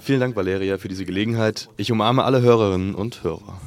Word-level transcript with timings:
Vielen 0.00 0.20
Dank, 0.20 0.36
Valeria, 0.36 0.78
für 0.78 0.88
diese 0.88 1.04
Gelegenheit. 1.04 1.68
Ich 1.76 1.90
umarme 1.90 2.24
alle 2.24 2.40
Hörerinnen 2.40 2.94
und 2.94 3.24
Hörer. 3.24 3.60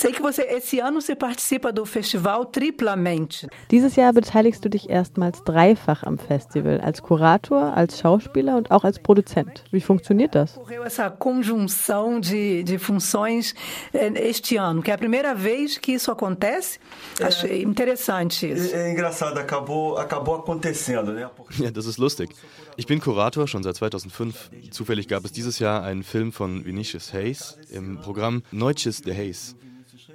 Sei 0.00 0.12
que 0.12 0.22
você 0.22 0.40
esse 0.44 0.80
ano 0.80 1.02
você 1.02 1.14
participa 1.14 1.70
do 1.70 1.84
festival 1.84 2.46
triplamente. 2.46 3.46
Dieses 3.70 3.96
Jahr 3.96 4.14
beteiligst 4.14 4.64
du 4.64 4.70
dich 4.70 4.88
erstmals 4.88 5.44
dreifach 5.44 6.04
am 6.04 6.16
Festival, 6.16 6.80
als 6.80 7.02
Kurator, 7.02 7.76
als 7.76 7.98
Schauspieler 7.98 8.56
und 8.56 8.70
auch 8.70 8.84
als 8.84 8.98
Produzent. 8.98 9.62
Wie 9.70 9.82
funktioniert 9.82 10.34
das? 10.34 10.58
Essa 10.86 11.10
conjunção 11.10 12.18
de, 12.18 12.62
de 12.62 12.78
funções 12.78 13.54
eh, 13.92 14.10
este 14.26 14.56
ano, 14.56 14.80
que 14.80 14.90
é 14.90 14.94
a 14.94 14.98
primeira 14.98 15.34
vez 15.34 15.76
que 15.76 15.92
isso 15.92 16.10
acontece. 16.10 16.78
Achei 17.22 17.62
interessante 17.62 18.50
isso. 18.50 18.74
É, 18.74 18.90
engraçado, 18.92 19.36
acabou, 19.36 19.98
acabou 19.98 20.36
acontecendo, 20.36 21.12
né? 21.12 21.28
Porque 21.36 21.60
Ja, 21.62 21.70
das 21.70 21.84
ist 21.84 21.98
lustig. 21.98 22.30
Ich 22.78 22.86
bin 22.86 23.00
Kurator 23.00 23.46
schon 23.46 23.62
seit 23.62 23.76
2005. 23.76 24.50
Zufällig 24.70 25.08
gab 25.08 25.26
es 25.26 25.32
dieses 25.32 25.58
Jahr 25.58 25.82
einen 25.82 26.04
Film 26.04 26.32
von 26.32 26.64
Vinicius 26.64 27.12
Hayes 27.12 27.58
im 27.68 27.98
Programm 28.00 28.42
Neuches 28.50 29.02
de 29.02 29.14
Hayes. 29.14 29.56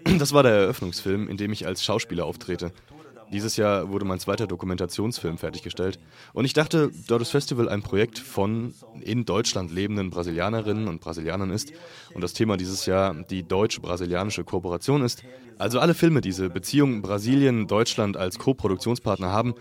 Das 0.20 0.34
war 0.34 0.44
der 0.44 0.54
Eröffnungsfilm, 0.54 1.28
in 1.28 1.38
dem 1.38 1.52
ich 1.52 1.66
als 1.66 1.84
Schauspieler 1.84 2.26
auftrete. 2.26 2.72
Dieses 3.34 3.58
Jahr 3.58 3.90
wurde 3.90 4.06
mein 4.06 4.20
zweiter 4.20 4.46
Dokumentationsfilm 4.46 5.40
fertiggestellt. 5.40 6.00
Und 6.34 6.46
ich 6.46 6.54
dachte, 6.54 6.92
da 7.08 7.18
das 7.18 7.32
Festival 7.32 7.68
ein 7.68 7.82
Projekt 7.82 8.20
von 8.20 8.76
in 9.02 9.26
Deutschland 9.26 9.72
lebenden 9.72 10.12
Brasilianerinnen 10.12 10.88
und 10.88 11.02
Brasilianern 11.02 11.50
ist 11.50 11.74
und 12.14 12.24
das 12.24 12.34
Thema 12.34 12.56
dieses 12.56 12.86
Jahr 12.86 13.16
die 13.16 13.44
deutsch-brasilianische 13.44 14.44
Kooperation 14.44 15.04
ist, 15.04 15.24
also 15.58 15.80
alle 15.80 15.96
Filme 15.96 16.22
diese 16.22 16.50
Beziehung 16.50 17.02
Brasilien-Deutschland 17.02 18.16
als 18.16 18.38
Co-Produktionspartner 18.38 19.32
haben, 19.32 19.56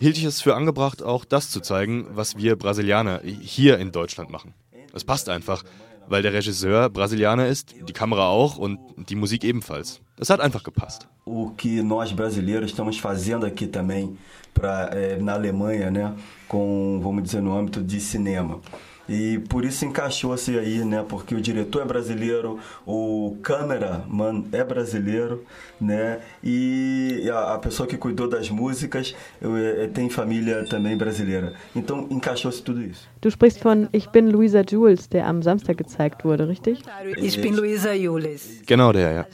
hielt 0.00 0.18
ich 0.18 0.24
es 0.24 0.40
für 0.40 0.56
angebracht, 0.56 1.02
auch 1.02 1.24
das 1.24 1.50
zu 1.50 1.60
zeigen, 1.60 2.08
was 2.10 2.36
wir 2.36 2.56
Brasilianer 2.56 3.20
hier 3.22 3.78
in 3.78 3.92
Deutschland 3.92 4.28
machen. 4.28 4.54
Es 4.92 5.04
passt 5.04 5.28
einfach, 5.28 5.64
weil 6.08 6.22
der 6.22 6.32
Regisseur 6.32 6.90
Brasilianer 6.90 7.46
ist, 7.46 7.74
die 7.88 7.92
Kamera 7.92 8.28
auch 8.28 8.56
und 8.58 8.78
die 9.08 9.16
Musik 9.16 9.44
ebenfalls. 9.44 10.00
Es 10.18 10.30
hat 10.30 10.40
einfach 10.40 10.62
gepasst. 10.62 11.08
o 11.26 11.50
que 11.56 11.82
nós 11.82 12.12
brasileiros 12.12 12.70
estamos 12.70 12.98
fazendo 12.98 13.46
aqui 13.46 13.66
também 13.66 14.16
pra, 14.52 14.90
é, 14.92 15.16
na 15.16 15.32
Alemanha, 15.34 15.90
né? 15.90 16.14
Com, 16.46 17.00
vamos 17.02 17.22
dizer, 17.22 17.40
no 17.40 17.56
âmbito 17.56 17.82
de 17.82 17.98
cinema. 18.00 18.60
E 19.08 19.38
por 19.48 19.64
isso 19.64 19.84
encaixou-se 19.84 20.58
aí, 20.58 20.84
né? 20.84 21.04
Porque 21.08 21.34
o 21.34 21.40
diretor 21.40 21.82
é 21.82 21.84
brasileiro, 21.84 22.58
o 22.86 23.36
cameraman 23.42 24.44
é 24.52 24.64
brasileiro, 24.64 25.44
né? 25.80 26.20
E 26.42 27.28
a, 27.30 27.54
a 27.54 27.58
pessoa 27.58 27.86
que 27.86 27.96
cuidou 27.96 28.28
das 28.28 28.48
músicas 28.50 29.14
é, 29.42 29.84
é, 29.84 29.86
tem 29.88 30.08
família 30.08 30.64
também 30.64 30.96
brasileira. 30.96 31.52
Então 31.74 32.06
encaixou-se 32.10 32.62
tudo 32.62 32.82
isso. 32.82 33.08
Du 33.20 33.28
sprichst 33.28 33.62
von 33.62 33.88
Ich 33.92 34.08
bin 34.10 34.30
Luisa 34.30 34.62
Jules, 34.68 35.08
der 35.08 35.26
am 35.26 35.42
Samstag 35.42 35.76
gezeigt 35.76 36.24
wurde, 36.24 36.48
richtig? 36.48 36.82
Ich 37.18 37.40
bin 37.40 37.54
Luisa 37.54 37.92
Jules. 37.92 38.62
Genau 38.66 38.92
der, 38.92 39.12
ja. 39.12 39.26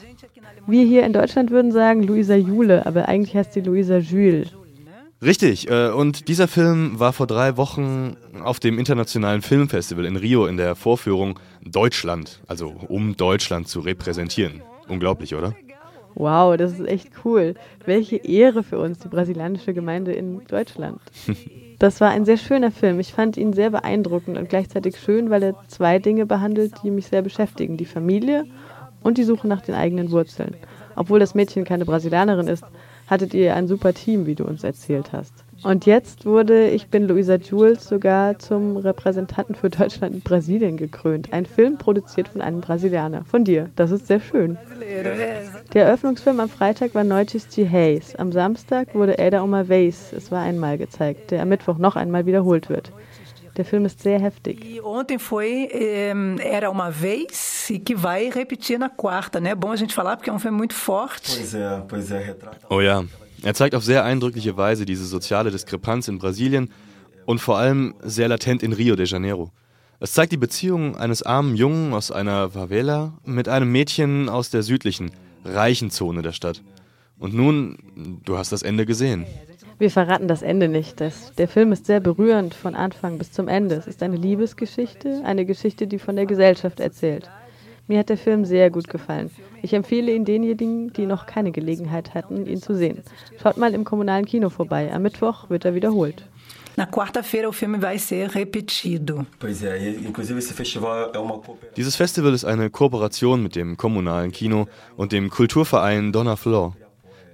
Wir 0.67 0.85
hier 0.85 1.05
in 1.05 1.13
Deutschland 1.13 1.51
würden 1.51 1.73
sagen 1.73 2.03
Luisa 2.03 2.37
Jule, 2.37 2.87
aber 2.87 3.09
eigentlich 3.09 3.35
heißt 3.35 3.53
sie 3.53 3.61
Luisa 3.61 3.99
Jules. 3.99 4.49
Richtig, 5.23 5.71
äh, 5.71 5.91
und 5.91 6.29
dieser 6.29 6.49
Film 6.49 6.99
war 6.99 7.13
vor 7.13 7.27
drei 7.27 7.59
Wochen 7.59 8.17
auf 8.43 8.59
dem 8.59 8.79
Internationalen 8.79 9.43
Filmfestival 9.43 10.07
in 10.07 10.17
Rio 10.17 10.47
in 10.47 10.57
der 10.57 10.75
Vorführung 10.77 11.39
Deutschland, 11.63 12.41
also 12.47 12.75
um 12.89 13.17
Deutschland 13.17 13.69
zu 13.69 13.81
repräsentieren. 13.81 14.63
Unglaublich, 14.89 15.35
oder? 15.35 15.55
Wow, 16.15 16.57
das 16.57 16.73
ist 16.73 16.87
echt 16.87 17.11
cool. 17.25 17.55
Welche 17.85 18.17
Ehre 18.17 18.63
für 18.63 18.79
uns, 18.79 18.99
die 18.99 19.09
brasilianische 19.09 19.75
Gemeinde 19.75 20.13
in 20.13 20.45
Deutschland. 20.47 21.01
Das 21.79 21.99
war 21.99 22.11
ein 22.11 22.27
sehr 22.27 22.37
schöner 22.37 22.71
Film. 22.71 23.01
Ich 23.01 23.15
fand 23.15 23.39
ihn 23.39 23.55
sehr 23.55 23.71
beeindruckend 23.71 24.37
und 24.37 24.51
gleichzeitig 24.51 25.01
schön, 25.01 25.31
weil 25.31 25.43
er 25.43 25.55
zwei 25.69 25.99
Dinge 25.99 26.27
behandelt, 26.27 26.75
die 26.83 26.91
mich 26.91 27.07
sehr 27.07 27.23
beschäftigen. 27.23 27.79
Die 27.79 27.87
Familie 27.87 28.45
und 29.03 29.17
die 29.17 29.25
Suche 29.25 29.49
nach 29.49 29.63
den 29.63 29.75
eigenen 29.75 30.11
Wurzeln. 30.11 30.57
Obwohl 30.95 31.21
das 31.21 31.35
Mädchen 31.35 31.65
keine 31.65 31.87
Brasilianerin 31.87 32.49
ist, 32.49 32.65
hattet 33.11 33.35
ihr 33.35 33.57
ein 33.57 33.67
super 33.67 33.93
Team, 33.93 34.27
wie 34.27 34.37
du 34.37 34.45
uns 34.45 34.63
erzählt 34.63 35.13
hast. 35.13 35.35
Und 35.63 35.85
jetzt 35.85 36.25
wurde 36.25 36.71
Ich 36.71 36.89
bin 36.89 37.07
Luisa 37.07 37.35
Jules 37.35 37.87
sogar 37.87 38.39
zum 38.39 38.79
Repräsentanten 38.79 39.55
für 39.55 39.69
Deutschland 39.69 40.15
in 40.15 40.21
Brasilien 40.23 40.79
gekrönt. 40.79 41.33
Ein 41.35 41.45
Film 41.45 41.77
produziert 41.77 42.29
von 42.29 42.41
einem 42.41 42.63
Brasilianer, 42.63 43.25
von 43.27 43.45
dir. 43.45 43.69
Das 43.77 43.91
ist 43.91 44.07
sehr 44.07 44.21
schön. 44.21 44.57
Der 45.75 45.85
Eröffnungsfilm 45.85 46.41
am 46.41 46.49
Freitag 46.49 46.95
war 46.95 47.05
Noites 47.05 47.49
de 47.49 47.69
Hayes. 47.69 48.17
Am 48.17 48.33
Samstag 48.33 48.95
wurde 48.95 49.19
Ada 49.19 49.43
uma 49.43 49.69
vez, 49.69 50.15
es 50.15 50.31
war 50.31 50.41
einmal 50.41 50.79
gezeigt, 50.79 51.31
der 51.31 51.43
am 51.43 51.51
Mittwoch 51.51 51.77
noch 51.77 51.97
einmal 51.97 52.25
wiederholt 52.25 52.71
wird. 52.71 52.91
Der 53.61 53.67
Film 53.67 53.85
ist 53.85 54.01
sehr 54.01 54.19
heftig. 54.19 54.65
E 54.65 54.81
ontem 54.81 55.19
foi 55.19 55.69
eh, 55.71 56.15
Era 56.41 56.71
uma 56.71 56.91
vez 56.91 57.69
e 57.69 57.79
que 57.79 57.95
vai 57.95 58.31
repetir 58.31 58.79
na 58.79 58.89
quarta, 58.89 59.39
né? 59.39 59.55
Bom 59.55 59.71
a 59.71 59.77
gente 59.77 59.93
falar 59.93 60.17
porque 60.17 60.31
é 60.31 60.33
um 60.33 60.39
filme 60.39 60.57
muito 60.57 60.73
forte. 60.73 61.37
Pois 61.37 61.53
é, 61.53 61.83
pois 61.87 62.11
é, 62.11 62.19
retrata. 62.21 62.67
Oh 62.71 62.81
ja, 62.81 63.05
er 63.43 63.53
zeigt 63.53 63.75
auf 63.75 63.85
sehr 63.85 64.03
eindrückliche 64.03 64.57
Weise 64.57 64.87
diese 64.87 65.05
soziale 65.05 65.51
Diskrepanz 65.51 66.09
in 66.09 66.17
Brasilien 66.17 66.71
und 67.27 67.39
vor 67.39 67.59
allem 67.59 67.95
sehr 68.03 68.29
latent 68.29 68.63
in 68.63 68.73
Rio 68.73 68.97
de 68.97 69.05
Janeiro. 69.05 69.51
Es 69.99 70.15
zeigt 70.15 70.33
die 70.33 70.39
Beziehung 70.39 70.97
eines 70.97 71.23
armen 71.23 71.55
Jungen 71.55 71.93
aus 71.93 72.11
einer 72.11 72.49
Favela 72.49 73.13
mit 73.27 73.47
einem 73.47 73.71
Mädchen 73.71 74.31
aus 74.31 74.49
der 74.49 74.63
südlichen, 74.63 75.11
reichen 75.45 75.91
Zone 75.91 76.23
der 76.23 76.33
Stadt. 76.33 76.63
Und 77.19 77.35
nun, 77.35 77.77
du 78.25 78.39
hast 78.39 78.53
das 78.53 78.63
Ende 78.63 78.87
gesehen. 78.87 79.27
Wir 79.81 79.91
verraten 79.91 80.29
das 80.29 80.43
Ende 80.43 80.69
nicht. 80.69 81.01
Das, 81.01 81.33
der 81.37 81.49
Film 81.49 81.73
ist 81.73 81.87
sehr 81.87 82.01
berührend 82.01 82.53
von 82.53 82.75
Anfang 82.75 83.17
bis 83.17 83.33
zum 83.33 83.49
Ende. 83.49 83.77
Es 83.77 83.87
ist 83.87 84.03
eine 84.03 84.17
Liebesgeschichte, 84.17 85.23
eine 85.25 85.47
Geschichte, 85.47 85.87
die 85.87 85.99
von 85.99 86.17
der 86.17 86.27
Gesellschaft 86.27 86.81
erzählt. 86.81 87.31
Mir 87.89 87.99
hat 87.99 88.11
der 88.11 88.19
Film 88.19 88.45
sehr 88.45 88.69
gut 88.69 88.89
gefallen. 88.89 89.31
Ich 89.63 89.73
empfehle 89.73 90.13
ihn 90.13 90.27
denjenigen, 90.27 90.93
die 90.93 91.07
noch 91.07 91.25
keine 91.25 91.51
Gelegenheit 91.51 92.13
hatten, 92.13 92.45
ihn 92.45 92.61
zu 92.61 92.75
sehen. 92.75 93.03
Schaut 93.43 93.57
mal 93.57 93.73
im 93.73 93.85
kommunalen 93.85 94.27
Kino 94.27 94.51
vorbei. 94.51 94.93
Am 94.93 95.01
Mittwoch 95.01 95.49
wird 95.49 95.65
er 95.65 95.75
wiederholt. 95.75 96.27
Na 96.77 96.87
quarta-feira 96.87 97.49
o 97.49 97.53
filme 97.53 97.81
vai 97.81 97.99
ser 97.99 98.35
repetido. 98.35 99.27
Pois 99.39 99.63
é, 99.63 99.77
e. 99.79 99.99
Dieses 101.77 101.97
Festival 101.97 102.33
ist 102.33 102.45
eine 102.45 102.71
Kooperation 102.71 103.43
mit 103.43 103.57
dem 103.57 103.77
kommunalen 103.77 104.31
Kino 104.31 104.67
und 104.97 105.13
dem 105.13 105.31
Kulturverein 105.31 106.13
Dona 106.13 106.37
Flor, 106.37 106.77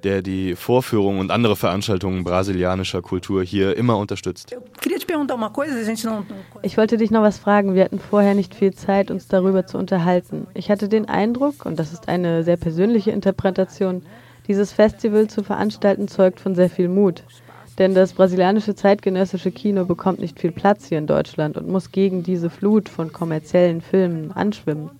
der 0.06 0.22
die 0.22 0.54
Vorführung 0.54 1.18
und 1.18 1.32
andere 1.32 1.56
Veranstaltungen 1.56 2.22
brasilianischer 2.22 3.02
Kultur 3.02 3.42
hier 3.42 3.76
immer 3.76 3.98
unterstützt. 3.98 4.56
Ich 6.62 6.78
wollte 6.78 6.96
dich 6.96 7.10
noch 7.10 7.22
was 7.22 7.38
fragen. 7.38 7.74
Wir 7.74 7.82
hatten 7.82 7.98
vorher 7.98 8.34
nicht 8.34 8.54
viel 8.54 8.72
Zeit, 8.72 9.10
uns 9.10 9.26
darüber 9.26 9.66
zu 9.66 9.78
unterhalten. 9.78 10.46
Ich 10.54 10.70
hatte 10.70 10.88
den 10.88 11.08
Eindruck, 11.08 11.66
und 11.66 11.80
das 11.80 11.92
ist 11.92 12.08
eine 12.08 12.44
sehr 12.44 12.56
persönliche 12.56 13.10
Interpretation, 13.10 14.02
dieses 14.46 14.72
Festival 14.72 15.26
zu 15.26 15.42
veranstalten 15.42 16.06
zeugt 16.06 16.38
von 16.38 16.54
sehr 16.54 16.70
viel 16.70 16.88
Mut. 16.88 17.24
Denn 17.78 17.92
das 17.92 18.12
brasilianische 18.12 18.76
zeitgenössische 18.76 19.50
Kino 19.50 19.86
bekommt 19.86 20.20
nicht 20.20 20.38
viel 20.38 20.52
Platz 20.52 20.86
hier 20.86 20.98
in 20.98 21.08
Deutschland 21.08 21.56
und 21.56 21.66
muss 21.66 21.90
gegen 21.90 22.22
diese 22.22 22.48
Flut 22.48 22.88
von 22.88 23.12
kommerziellen 23.12 23.80
Filmen 23.80 24.30
anschwimmen. 24.30 24.90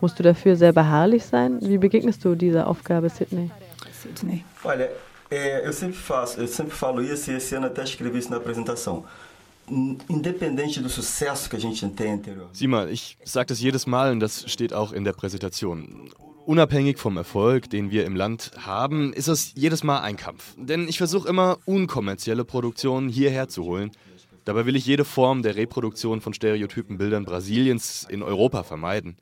Musst 0.00 0.20
du 0.20 0.22
dafür 0.22 0.54
sehr 0.54 0.72
beharrlich 0.72 1.24
sein? 1.24 1.58
Wie 1.60 1.78
begegnest 1.78 2.24
du 2.24 2.36
dieser 2.36 2.68
Aufgabe, 2.68 3.08
Sydney? 3.08 3.50
Sidney. 4.04 4.44
Olha, 4.62 4.90
é, 5.30 5.66
eu 5.66 5.72
sempre 5.72 5.96
faço, 5.96 6.40
eu 6.40 6.46
sempre 6.46 6.74
falo 6.74 7.02
isso 7.02 7.30
e 7.30 7.34
esse 7.34 7.54
ano 7.56 7.66
até 7.66 7.82
escrevi 7.82 8.18
isso 8.18 8.30
na 8.30 8.36
apresentação. 8.36 9.04
N- 9.68 9.98
Independente 10.08 10.80
do 10.80 10.88
sucesso 10.88 11.48
que 11.50 11.56
a 11.56 11.58
gente 11.58 11.86
tem 11.90 12.12
anterior. 12.12 12.48
Sieh 12.52 12.68
mal, 12.68 12.88
ich 12.90 13.16
sage 13.24 13.46
das 13.48 13.58
jedes 13.58 13.86
Mal 13.86 14.12
und 14.12 14.20
das 14.20 14.44
steht 14.46 14.72
auch 14.72 14.92
in 14.92 15.04
der 15.04 15.14
Präsentation. 15.14 16.10
Unabhängig 16.46 16.98
vom 16.98 17.16
Erfolg, 17.16 17.70
den 17.70 17.90
wir 17.90 18.04
im 18.04 18.14
Land 18.14 18.50
haben, 18.58 19.14
ist 19.14 19.28
es 19.28 19.52
jedes 19.54 19.82
Mal 19.82 20.00
ein 20.00 20.16
Kampf. 20.16 20.54
Denn 20.58 20.86
ich 20.88 20.98
versuche 20.98 21.26
immer, 21.26 21.56
unkommerzielle 21.64 22.44
Produktionen 22.44 23.08
hierher 23.08 23.48
zu 23.48 23.64
holen. 23.64 23.90
Dabei 24.44 24.66
will 24.66 24.76
ich 24.76 24.84
jede 24.84 25.06
Form 25.06 25.42
der 25.42 25.56
Reproduktion 25.56 26.20
von 26.20 26.34
stereotypen 26.34 26.98
Bildern 26.98 27.24
Brasiliens 27.24 28.06
in 28.10 28.22
Europa 28.22 28.62
vermeiden. 28.62 29.16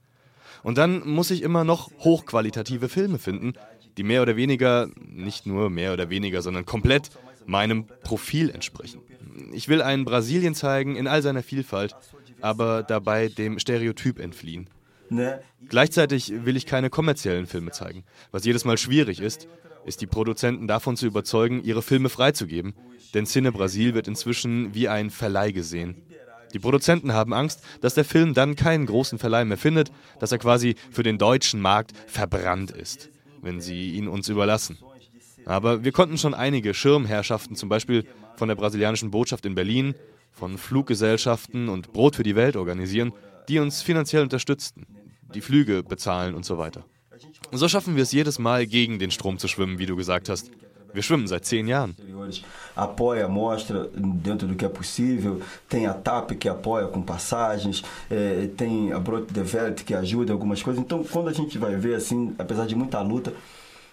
Und 0.64 0.78
dann 0.78 1.06
muss 1.08 1.30
ich 1.30 1.42
immer 1.42 1.62
noch 1.62 1.92
hochqualitative 2.00 2.88
Filme 2.88 3.18
finden, 3.20 3.52
die 3.96 4.02
mehr 4.02 4.22
oder 4.22 4.36
weniger, 4.36 4.88
nicht 4.96 5.46
nur 5.46 5.70
mehr 5.70 5.92
oder 5.92 6.10
weniger, 6.10 6.42
sondern 6.42 6.64
komplett 6.64 7.10
meinem 7.46 7.86
Profil 8.04 8.50
entsprechen. 8.50 9.00
Ich 9.52 9.68
will 9.68 9.82
ein 9.82 10.04
Brasilien 10.04 10.54
zeigen 10.54 10.96
in 10.96 11.06
all 11.06 11.22
seiner 11.22 11.42
Vielfalt, 11.42 11.94
aber 12.40 12.82
dabei 12.82 13.28
dem 13.28 13.58
Stereotyp 13.58 14.18
entfliehen. 14.18 14.68
Né? 15.10 15.40
Gleichzeitig 15.68 16.32
will 16.44 16.56
ich 16.56 16.66
keine 16.66 16.90
kommerziellen 16.90 17.46
Filme 17.46 17.70
zeigen. 17.70 18.04
Was 18.30 18.44
jedes 18.44 18.64
Mal 18.64 18.78
schwierig 18.78 19.20
ist, 19.20 19.46
ist 19.84 20.00
die 20.00 20.06
Produzenten 20.06 20.66
davon 20.68 20.96
zu 20.96 21.06
überzeugen, 21.06 21.62
ihre 21.62 21.82
Filme 21.82 22.08
freizugeben. 22.08 22.74
Denn 23.14 23.26
Cine 23.26 23.52
Brasil 23.52 23.94
wird 23.94 24.08
inzwischen 24.08 24.74
wie 24.74 24.88
ein 24.88 25.10
Verleih 25.10 25.52
gesehen. 25.52 26.02
Die 26.54 26.58
Produzenten 26.58 27.12
haben 27.12 27.32
Angst, 27.32 27.62
dass 27.80 27.94
der 27.94 28.04
Film 28.04 28.34
dann 28.34 28.56
keinen 28.56 28.86
großen 28.86 29.18
Verleih 29.18 29.44
mehr 29.44 29.56
findet, 29.56 29.90
dass 30.18 30.32
er 30.32 30.38
quasi 30.38 30.76
für 30.90 31.02
den 31.02 31.18
deutschen 31.18 31.60
Markt 31.60 31.92
verbrannt 32.06 32.70
ist, 32.70 33.10
wenn 33.42 33.60
sie 33.60 33.90
ihn 33.90 34.08
uns 34.08 34.28
überlassen. 34.28 34.78
Aber 35.44 35.84
wir 35.84 35.92
konnten 35.92 36.18
schon 36.18 36.34
einige 36.34 36.72
Schirmherrschaften, 36.72 37.56
zum 37.56 37.68
Beispiel 37.68 38.06
von 38.36 38.48
der 38.48 38.54
brasilianischen 38.54 39.10
Botschaft 39.10 39.44
in 39.44 39.54
Berlin, 39.54 39.94
von 40.30 40.56
Fluggesellschaften 40.56 41.68
und 41.68 41.92
Brot 41.92 42.16
für 42.16 42.22
die 42.22 42.36
Welt 42.36 42.56
organisieren, 42.56 43.12
die 43.48 43.58
uns 43.58 43.82
finanziell 43.82 44.22
unterstützten, 44.22 44.86
die 45.34 45.40
Flüge 45.40 45.82
bezahlen 45.82 46.34
und 46.34 46.44
so 46.44 46.58
weiter. 46.58 46.84
So 47.50 47.68
schaffen 47.68 47.96
wir 47.96 48.02
es 48.02 48.12
jedes 48.12 48.38
Mal, 48.38 48.66
gegen 48.66 48.98
den 48.98 49.10
Strom 49.10 49.38
zu 49.38 49.48
schwimmen, 49.48 49.78
wie 49.78 49.86
du 49.86 49.96
gesagt 49.96 50.28
hast. 50.28 50.50
Wir 50.92 51.02
schwimmen 51.02 51.26
seit 51.26 51.44
zehn 51.44 51.66
Jahren. 51.66 51.96
Apoia 52.76 53.28
mostra 53.28 53.88
dentro 53.94 54.46
do 54.46 54.54
que 54.54 54.64
é 54.64 54.68
possível. 54.68 55.40
Tem 55.68 55.86
a 55.86 55.94
TAP 55.94 56.32
que 56.32 56.48
apoia 56.48 56.86
com 56.86 57.02
passagens. 57.02 57.82
É, 58.10 58.48
tem 58.56 58.92
a 58.92 58.98
Brot 58.98 59.32
de 59.32 59.40
Welt 59.40 59.84
que 59.84 59.94
ajuda 59.94 60.32
algumas 60.32 60.62
coisas. 60.62 60.82
Então, 60.82 61.02
quando 61.04 61.28
a 61.28 61.32
gente 61.32 61.58
vai 61.58 61.76
ver, 61.76 61.94
assim, 61.94 62.34
apesar 62.38 62.66
de 62.66 62.74
muita 62.74 63.00
luta, 63.00 63.32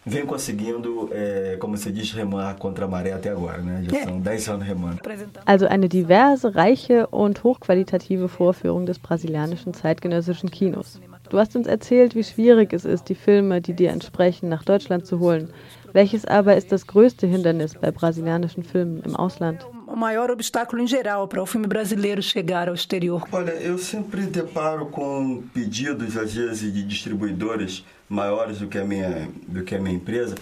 vem 0.05 0.25
conseguindo, 0.25 1.09
é, 1.11 1.57
como 1.59 1.77
se 1.77 1.91
diz, 1.91 2.11
remar 2.11 2.55
contra 2.55 2.85
a 2.85 2.87
maré 2.87 3.13
até 3.13 3.29
agora. 3.29 3.61
Né? 3.61 3.85
Já 3.89 4.03
são 4.03 4.19
10 4.19 4.49
anos 4.49 4.67
remando. 4.67 4.99
Also 5.45 5.67
eine 5.67 5.87
diverse, 5.87 6.47
reiche 6.47 7.07
und 7.11 7.43
hochqualitative 7.43 8.27
Vorführung 8.27 8.85
des 8.85 8.97
brasilianischen 8.97 9.73
zeitgenössischen 9.73 10.49
Kinos. 10.49 10.99
Du 11.29 11.37
hast 11.37 11.55
uns 11.55 11.67
erzählt, 11.67 12.15
wie 12.15 12.23
schwierig 12.23 12.73
es 12.73 12.85
ist, 12.85 13.07
die 13.07 13.15
Filme, 13.15 13.61
die 13.61 13.73
dir 13.73 13.91
entsprechen, 13.91 14.49
nach 14.49 14.63
Deutschland 14.63 15.05
zu 15.05 15.19
holen. 15.19 15.49
Welches 15.93 16.25
aber 16.25 16.55
ist 16.55 16.71
das 16.71 16.85
größte 16.85 17.27
Hindernis 17.27 17.73
bei 17.73 17.91
brasilianischen 17.91 18.63
Filmen 18.63 19.01
im 19.05 19.15
Ausland? 19.15 19.65
O 19.87 19.95
maior 19.95 20.29
obstáculo 20.29 20.81
em 20.81 20.87
geral 20.87 21.27
para 21.27 21.41
o 21.41 21.45
filme 21.45 21.67
brasileiro 21.67 22.21
chegar 22.21 22.67
ao 22.67 22.75
exterior. 22.75 23.23
Olha, 23.31 23.51
eu 23.51 23.77
sempre 23.77 24.21
deparo 24.27 24.85
com 24.87 25.43
pedidos, 25.53 26.15
às 26.15 26.33
vezes, 26.33 26.71
de 26.71 26.83
distribuidoras 26.83 27.83
maiores 28.07 28.59
do 28.59 28.67
que 28.67 28.77
a 28.77 28.85
minha, 28.85 29.27
do 29.47 29.63
que 29.63 29.75
a 29.75 29.79
minha 29.79 29.95
empresa, 29.95 30.35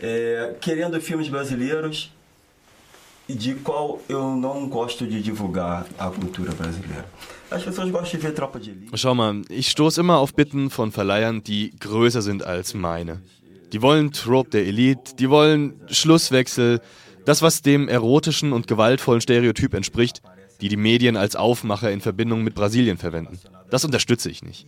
é, 0.00 0.54
querendo 0.60 1.00
filmes 1.00 1.28
brasileiros 1.28 2.12
e 3.28 3.34
de 3.34 3.54
qual 3.54 4.00
eu 4.08 4.36
não 4.36 4.68
gosto 4.68 5.06
de 5.06 5.22
divulgar 5.22 5.86
a 5.98 6.10
cultura 6.10 6.52
brasileira. 6.52 7.06
As 7.50 7.62
pessoas 7.62 7.90
gostam 7.90 8.18
de 8.18 8.26
ver 8.26 8.32
Tropa 8.34 8.58
de 8.58 8.70
Elite. 8.70 8.98
Schau 8.98 9.14
mal, 9.14 9.40
ich 9.48 9.68
stoße 9.68 10.00
immer 10.00 10.18
auf 10.18 10.34
Bitten 10.34 10.68
von 10.68 10.90
Verleihern, 10.90 11.42
die 11.42 11.72
größer 11.78 12.22
sind 12.22 12.44
als 12.44 12.74
meine. 12.74 13.22
Die 13.72 13.82
wollen 13.82 14.12
Trope 14.12 14.50
der 14.50 14.66
Elite, 14.66 15.16
die 15.16 15.30
wollen 15.30 15.80
Schlusswechsel, 15.88 16.80
das, 17.24 17.42
was 17.42 17.62
dem 17.62 17.88
erotischen 17.88 18.52
und 18.52 18.66
gewaltvollen 18.66 19.20
Stereotyp 19.20 19.74
entspricht, 19.74 20.22
die 20.60 20.68
die 20.68 20.76
Medien 20.76 21.16
als 21.16 21.36
Aufmacher 21.36 21.90
in 21.90 22.00
Verbindung 22.00 22.42
mit 22.44 22.54
Brasilien 22.54 22.98
verwenden. 22.98 23.38
Das 23.70 23.84
unterstütze 23.84 24.30
ich 24.30 24.42
nicht. 24.42 24.66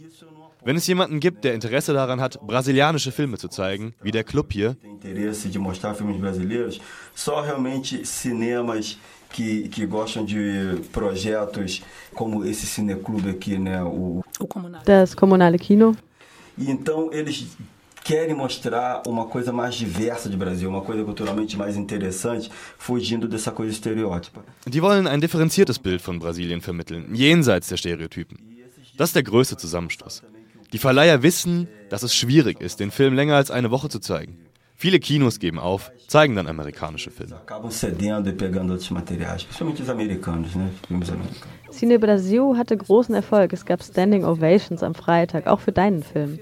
Wenn 0.65 0.77
es 0.77 0.87
jemanden 0.89 1.21
gibt, 1.21 1.45
der 1.45 1.55
Interesse 1.55 1.93
daran 1.93 2.21
hat, 2.21 2.41
brasilianische 2.45 3.13
Filme 3.13 3.39
zu 3.39 3.47
zeigen, 3.47 3.95
wie 4.03 4.11
der 4.11 4.25
Club 4.25 4.53
hier, 4.53 4.75
Tem 4.83 4.95
interesse 4.95 5.49
de 5.49 5.61
mostrar 5.61 5.95
filmes 5.95 6.21
brasileiros, 6.21 6.81
só 7.15 7.41
realmente 7.41 8.05
cinemas 8.05 8.99
que, 9.33 9.69
que 9.69 9.87
gostam 9.87 10.25
de 10.25 10.81
projetos 10.93 11.83
como 12.15 12.45
esse 12.45 12.67
cineclube 12.67 13.31
aqui, 13.31 13.59
né? 13.59 13.81
O, 13.85 14.25
O 14.41 14.47
comunal. 14.49 14.83
Das 14.85 15.15
kommunale 15.15 15.57
Kino. 15.57 15.97
E 16.59 16.69
então 16.69 17.11
eles 17.13 17.47
querem 18.07 18.37
mostrar 18.37 19.03
uma 19.05 19.27
coisa 19.27 19.53
mais 19.53 19.75
diversa 19.75 20.29
de 20.29 20.37
Brasil, 20.37 20.69
uma 20.69 20.83
coisa 20.83 21.03
culturalmente 21.03 21.57
mais 21.57 21.77
interessante, 21.77 22.49
fugindo 22.79 23.27
dessa 23.27 23.51
coisa 23.51 23.73
estereótipa. 23.73 24.45
die 24.65 24.81
wollen 24.81 25.09
ein 25.09 25.21
differenziertes 25.21 25.79
Bild 25.81 26.01
von 26.01 26.21
Brasilien 26.21 26.61
vermitteln, 26.61 27.13
jenseits 27.13 27.69
der 27.69 27.77
Stereotypen. 27.77 28.39
Das 28.97 29.09
ist 29.09 29.17
der 29.17 29.25
größte 29.25 29.57
Zusammenstoß. 29.57 30.23
Die 30.73 30.79
Verleiher 30.79 31.23
wissen, 31.23 31.67
dass 31.91 32.05
es 32.05 32.15
schwierig 32.15 32.61
ist, 32.61 32.79
den 32.79 32.93
Film 32.93 33.15
länger 33.15 33.35
als 33.35 33.51
eine 33.51 33.73
Woche 33.73 33.89
zu 33.89 33.99
zeigen. 33.99 34.39
Viele 34.77 35.01
Kinos 35.01 35.41
geben 35.41 35.59
auf, 35.59 35.91
zeigen 36.07 36.37
dann 36.37 36.47
amerikanische 36.47 37.11
Filme. 37.11 37.41
E. 41.69 41.73
Cine 41.73 41.99
Brasil 41.99 42.57
hatte 42.57 42.77
großen 42.77 43.15
Erfolg. 43.15 43.53
Es 43.53 43.65
gab 43.65 43.83
Standing 43.83 44.25
Ovations 44.25 44.83
am 44.83 44.95
Freitag, 44.95 45.47
auch 45.47 45.61
für 45.61 45.73
deinen 45.73 46.03
Film. 46.03 46.39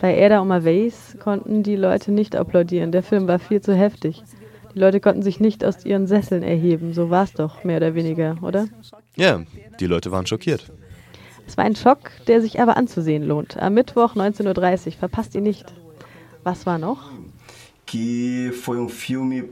Bei 0.00 0.14
Era 0.14 0.40
uma 0.40 0.64
Vez 0.64 1.16
konnten 1.18 1.62
die 1.62 1.76
Leute 1.76 2.12
nicht 2.12 2.36
applaudieren. 2.36 2.92
Der 2.92 3.02
Film 3.02 3.26
war 3.26 3.38
viel 3.38 3.60
zu 3.60 3.74
heftig. 3.74 4.22
Die 4.74 4.78
Leute 4.78 5.00
konnten 5.00 5.22
sich 5.22 5.40
nicht 5.40 5.64
aus 5.64 5.84
ihren 5.84 6.06
Sesseln 6.06 6.42
erheben. 6.42 6.92
So 6.94 7.10
war 7.10 7.24
es 7.24 7.32
doch, 7.32 7.64
mehr 7.64 7.78
oder 7.78 7.94
weniger, 7.94 8.36
oder? 8.42 8.66
Ja, 9.16 9.42
die 9.80 9.86
Leute 9.86 10.12
waren 10.12 10.26
schockiert. 10.26 10.70
Es 11.46 11.56
war 11.56 11.64
ein 11.64 11.74
Schock, 11.74 12.10
der 12.26 12.42
sich 12.42 12.60
aber 12.60 12.76
anzusehen 12.76 13.24
lohnt. 13.24 13.56
Am 13.56 13.74
Mittwoch 13.74 14.14
19.30 14.14 14.86
Uhr. 14.86 14.92
Verpasst 14.92 15.34
ihn 15.34 15.42
nicht. 15.44 15.72
Was 16.44 16.66
war 16.66 16.78
noch? 16.78 17.10
Que 17.88 18.52
foi 18.64 18.78
um 18.78 18.86
filme 18.86 19.44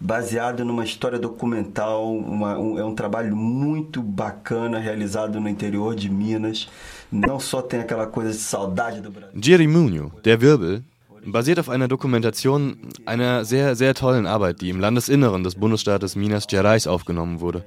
baseado 0.00 0.64
numa 0.64 0.82
história 0.84 1.16
documental, 1.16 2.12
uma- 2.12 2.58
um- 2.58 2.76
é 2.76 2.84
um 2.84 2.92
trabalho 2.92 3.36
muito 3.36 4.02
bacana 4.02 4.80
realizado 4.80 5.40
no 5.40 5.48
interior 5.48 5.94
de 5.94 6.10
Minas. 6.10 6.68
Não 7.10 7.38
só 7.38 7.62
tem 7.62 7.78
aquela 7.78 8.08
coisa 8.08 8.32
de 8.32 8.36
saudade 8.38 9.00
do 9.00 9.12
Brasil. 9.12 9.40
Gerimunio, 9.40 10.10
der 10.24 10.40
Wirbel, 10.40 10.82
basiert 11.24 11.60
auf 11.60 11.68
einer 11.68 11.86
Dokumentation 11.86 12.76
einer 13.06 13.44
sehr, 13.44 13.76
sehr 13.76 13.94
tollen 13.94 14.26
Arbeit, 14.26 14.60
die 14.60 14.70
im 14.70 14.80
Landesinneren 14.80 15.44
des 15.44 15.54
Bundesstaates 15.54 16.16
Minas 16.16 16.48
Gerais 16.48 16.88
aufgenommen 16.88 17.40
wurde. 17.40 17.62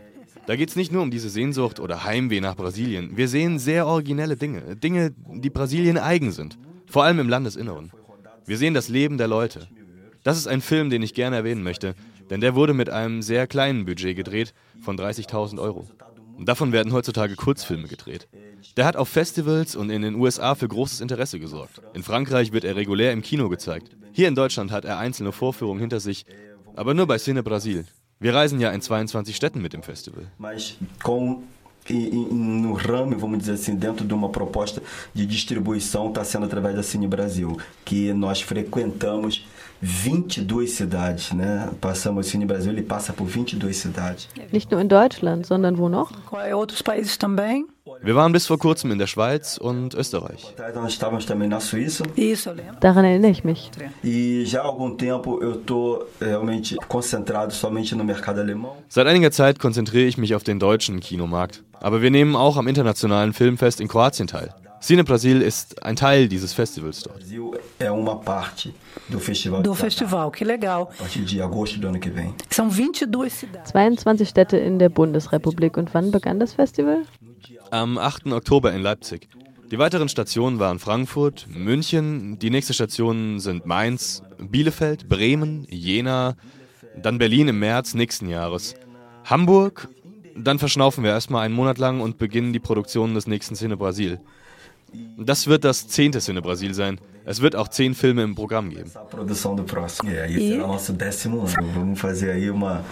Da 0.46 0.58
geht 0.58 0.70
es 0.70 0.76
nicht 0.76 0.92
nur 0.92 1.04
um 1.04 1.12
diese 1.12 1.30
Sehnsucht 1.30 1.80
oder 1.80 2.04
Heimweh 2.04 2.42
nach 2.42 2.58
Brasilien. 2.58 3.12
Wir 3.16 3.30
sehen 3.30 3.60
sehr 3.60 3.88
originelle 3.88 4.36
Dinge, 4.36 4.76
Dinge, 4.76 5.14
die 5.36 5.50
Brasilien 5.50 5.98
eigen 5.98 6.32
sind, 6.34 6.58
vor 6.86 7.06
allem 7.06 7.20
im 7.20 7.30
Landesinneren. 7.30 7.92
Wir 8.46 8.58
sehen 8.58 8.74
das 8.74 8.90
Leben 8.90 9.18
der 9.18 9.30
Leute. 9.30 9.68
Das 10.24 10.38
ist 10.38 10.48
ein 10.48 10.62
Film, 10.62 10.90
den 10.90 11.02
ich 11.02 11.14
gerne 11.14 11.38
erwähnen 11.38 11.64
möchte, 11.64 11.96
denn 12.30 12.42
der 12.42 12.56
wurde 12.56 12.74
mit 12.74 12.90
einem 12.90 13.22
sehr 13.22 13.48
kleinen 13.48 13.86
Budget 13.86 14.16
gedreht, 14.16 14.54
von 14.82 14.98
30.000 14.98 15.60
Euro. 15.60 15.88
Und 16.38 16.48
davon 16.48 16.72
werden 16.72 16.94
heutzutage 16.94 17.36
Kurzfilme 17.36 17.88
gedreht. 17.88 18.28
Der 18.78 18.86
hat 18.86 18.96
auf 18.96 19.10
Festivals 19.10 19.76
und 19.76 19.90
in 19.90 20.02
den 20.02 20.16
USA 20.16 20.56
für 20.56 20.68
großes 20.68 21.02
Interesse 21.02 21.40
gesorgt. 21.40 21.82
In 21.94 22.04
Frankreich 22.04 22.52
wird 22.52 22.64
er 22.64 22.76
regulär 22.76 23.12
im 23.12 23.22
Kino 23.22 23.50
gezeigt. 23.50 23.96
Hier 24.12 24.28
in 24.28 24.36
Deutschland 24.36 24.72
hat 24.72 24.86
er 24.86 24.98
einzelne 24.98 25.32
Vorführungen 25.32 25.80
hinter 25.80 26.00
sich, 26.00 26.26
aber 26.76 26.94
nur 26.94 27.08
bei 27.08 27.18
Cine 27.18 27.44
Brasil. 27.44 27.86
Wir 28.20 28.34
reisen 28.34 28.60
ja 28.60 28.72
in 28.72 28.82
22 28.82 29.36
Städten 29.36 29.62
mit 29.62 29.74
dem 29.74 29.84
Festival. 29.84 30.26
no 31.90 32.74
ramo, 32.74 33.18
vamos 33.18 33.40
dizer 33.40 33.54
assim, 33.54 33.76
dentro 33.76 34.06
de 34.06 34.14
uma 34.14 34.30
proposta 34.30 34.84
de 35.14 35.26
distribuição, 35.26 36.10
está 36.10 36.24
sendo 36.24 36.46
através 36.46 36.76
da 36.76 36.84
Cine 36.84 37.08
Brasil, 37.08 37.58
que 37.84 38.14
nós 38.14 38.40
frequentamos 38.40 39.46
22 39.82 40.72
cidades, 40.72 41.32
né? 41.34 41.70
Passamos 41.82 42.28
o 42.28 42.30
Cine 42.30 42.46
Brasil, 42.46 42.72
ele 42.72 42.84
passa 42.84 43.14
por 43.14 43.28
22 43.28 43.76
cidades. 43.76 44.30
Nicht 44.52 44.72
nur 44.72 44.80
in 44.82 44.88
Deutschland, 44.88 45.46
sondern 45.46 45.78
wo 45.78 45.90
noch? 45.90 46.12
Em 46.48 46.54
outros 46.54 46.82
países 46.82 47.18
também. 47.18 47.66
Wir 48.04 48.16
waren 48.16 48.32
bis 48.32 48.48
vor 48.48 48.58
kurzem 48.58 48.92
in 48.92 49.00
der 49.00 49.08
Schweiz 49.08 49.58
und 49.58 49.94
Österreich. 49.96 50.56
Daran 52.80 53.06
erinnere 53.06 53.32
ich 53.32 53.44
mich. 53.44 53.72
e 54.04 54.46
já 54.46 54.62
há 54.62 54.66
algum 54.66 54.96
tempo 54.96 55.40
eu 55.42 55.60
estou 55.60 56.08
realmente 56.20 56.76
concentrado 56.88 57.54
somente 57.54 57.96
no 57.96 58.04
mercado 58.04 58.40
alemão. 58.40 58.78
Seit 58.88 59.08
einiger 59.08 59.32
Zeit 59.32 59.60
konzentriere 59.60 60.08
ich 60.08 60.18
mich 60.18 60.34
auf 60.36 60.44
den 60.44 60.60
deutschen 60.60 61.00
Kinomarkt. 61.00 61.64
Aber 61.74 62.02
wir 62.02 62.12
nehmen 62.12 62.36
auch 62.36 62.58
am 62.58 62.68
internationalen 62.68 63.34
Filmfest 63.34 63.82
in 63.82 63.88
Kroatien 63.88 64.28
teil. 64.28 64.54
Cine 64.82 65.04
Brasil 65.04 65.42
ist 65.44 65.84
ein 65.84 65.96
Teil 65.96 66.28
dieses 66.28 66.54
Festivals 66.54 67.04
dort. 67.04 67.24
Do 69.10 69.20
festival. 69.76 70.32
Que 70.32 70.44
legal. 70.44 70.82
A 70.82 70.86
partir 70.86 71.24
de 71.24 71.42
agosto 71.42 71.80
do 71.80 71.88
ano 71.88 72.00
que 72.00 72.10
vem. 72.10 72.34
São 72.50 72.70
22 72.70 73.32
cidades. 73.32 73.72
22 73.72 74.28
Städte 74.28 74.58
in 74.58 74.80
der 74.80 74.90
Bundesrepublik. 74.90 75.78
Und 75.78 75.94
wann 75.94 76.12
begann 76.12 76.40
das 76.40 76.54
Festival? 76.54 77.04
Am 77.70 78.00
8. 78.00 78.28
Oktober 78.32 78.74
in 78.74 78.82
Leipzig. 78.82 79.30
Die 79.72 79.78
weiteren 79.78 80.10
Stationen 80.10 80.60
waren 80.60 80.80
Frankfurt, 80.80 81.48
München, 81.48 82.40
die 82.40 82.50
nächsten 82.50 82.74
Stationen 82.74 83.40
sind 83.40 83.66
Mainz, 83.66 84.22
Bielefeld, 84.38 85.08
Bremen, 85.08 85.66
Jena, 85.70 86.36
dann 86.98 87.20
Berlin 87.20 87.48
im 87.48 87.60
März 87.60 87.94
nächsten 87.94 88.28
Jahres. 88.28 88.74
Hamburg, 89.24 89.88
dann 90.36 90.60
verschnaufen 90.60 91.04
wir 91.04 91.12
erstmal 91.12 91.46
einen 91.46 91.56
Monat 91.56 91.78
lang 91.78 92.02
und 92.02 92.18
beginnen 92.18 92.52
die 92.52 92.60
Produktion 92.60 93.14
des 93.14 93.28
nächsten 93.28 93.56
Cine 93.56 93.78
Brasil. 93.78 94.20
Das 95.18 95.48
wird 95.48 95.64
das 95.64 95.88
zehnte 95.88 96.20
Cine 96.20 96.42
Brasil 96.42 96.74
sein. 96.74 97.00
Es 97.24 97.42
wird 97.42 97.56
auch 97.56 97.68
zehn 97.68 97.94
Filme 97.94 98.24
im 98.24 98.34
Programm 98.34 98.70
geben. 98.72 98.90
É, 100.06 100.26
esse 100.26 100.40
E- 100.40 100.50
será 100.54 100.66
o 100.66 100.68
nosso 100.68 100.92
décimo 100.94 101.42
ano. 101.42 101.68
Vamos 101.74 102.00
fazer 102.00 102.32
aí 102.32 102.50
uma, 102.50 102.84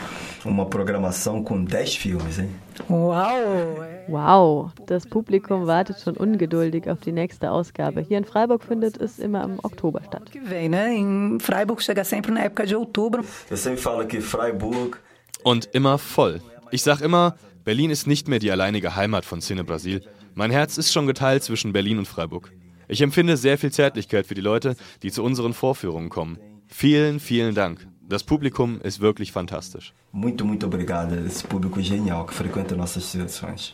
uma 0.45 0.65
programação 0.67 1.43
com 1.43 1.63
10 1.65 1.95
filmes, 1.95 2.37
hein? 2.37 2.49
Uau! 2.89 3.83
é. 3.83 4.05
Wow, 4.07 4.71
das 4.85 5.05
Publikum 5.05 5.65
wartet 5.67 5.99
schon 5.99 6.15
ungeduldig 6.15 6.87
auf 6.89 6.99
die 6.99 7.11
nächste 7.11 7.49
Ausgabe. 7.51 8.01
Hier 8.01 8.17
in 8.19 8.25
Freiburg 8.25 8.63
findet 8.63 8.97
es 9.01 9.19
immer 9.19 9.43
im 9.43 9.59
Oktober 9.63 10.01
statt. 10.07 10.31
Que 10.31 10.39
vem, 10.39 10.69
né? 10.69 10.95
Em 10.95 11.39
Freiburg 11.39 11.81
chega 11.81 12.03
sempre 12.03 12.31
na 12.31 12.41
época 12.41 12.65
de 12.65 12.75
outubro. 12.75 13.23
Eu 13.49 13.57
sempre 13.57 13.81
falo 13.81 14.05
que 14.07 14.21
Freiburg 14.21 14.97
Und 15.43 15.69
immer 15.73 15.97
voll. 15.97 16.39
Ich 16.71 16.83
sag 16.83 17.01
immer, 17.01 17.35
Berlin 17.65 17.89
ist 17.91 18.07
nicht 18.07 18.27
mehr 18.27 18.39
die 18.39 18.51
alleinige 18.51 18.95
Heimat 18.95 19.25
von 19.25 19.41
Cine 19.41 19.63
Brasil. 19.63 20.01
Mein 20.39 20.51
Herz 20.51 20.77
ist 20.77 20.93
schon 20.93 21.05
geteilt 21.05 21.43
zwischen 21.43 21.74
Berlin 21.74 21.98
und 21.98 22.08
Freiburg. 22.08 22.53
Ich 22.88 23.01
empfinde 23.01 23.36
sehr 23.36 23.58
viel 23.58 23.74
Zärtlichkeit 23.74 24.25
für 24.25 24.36
die 24.36 24.48
Leute, 24.51 24.77
die 25.03 25.12
zu 25.12 25.22
unseren 25.22 25.51
Vorführungen 25.51 26.08
kommen. 26.08 26.38
Vielen, 26.65 27.19
vielen 27.19 27.55
Dank. 27.55 27.86
Das 28.08 28.24
Publikum 28.24 28.79
ist 28.79 29.01
wirklich 29.01 29.34
fantastisch. 29.34 29.93
Muito, 30.13 30.46
muito 30.46 30.67
obrigado 30.67 31.13
esse 31.27 31.46
público 31.46 31.81
genial 31.81 32.25
que 32.25 32.34
frequenta 32.34 32.74
nossas 32.77 33.03
sessões. 33.12 33.67